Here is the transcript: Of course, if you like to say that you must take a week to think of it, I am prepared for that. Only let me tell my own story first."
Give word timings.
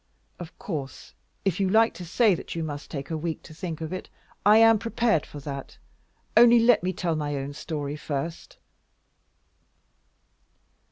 Of 0.39 0.57
course, 0.57 1.13
if 1.45 1.59
you 1.59 1.69
like 1.69 1.93
to 1.93 2.05
say 2.05 2.33
that 2.33 2.55
you 2.55 2.63
must 2.63 2.89
take 2.89 3.11
a 3.11 3.17
week 3.19 3.43
to 3.43 3.53
think 3.53 3.81
of 3.81 3.93
it, 3.93 4.09
I 4.43 4.57
am 4.57 4.79
prepared 4.79 5.27
for 5.27 5.39
that. 5.41 5.77
Only 6.35 6.57
let 6.59 6.81
me 6.81 6.91
tell 6.91 7.15
my 7.15 7.35
own 7.35 7.53
story 7.53 7.95
first." 7.95 8.57